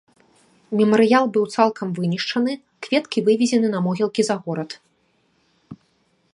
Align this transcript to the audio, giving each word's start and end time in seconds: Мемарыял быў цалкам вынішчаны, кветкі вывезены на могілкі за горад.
Мемарыял 0.77 1.25
быў 1.35 1.45
цалкам 1.57 1.87
вынішчаны, 1.99 2.51
кветкі 2.87 3.19
вывезены 3.29 3.67
на 3.77 3.85
могілкі 3.89 4.21
за 4.31 4.35
горад. 4.47 4.69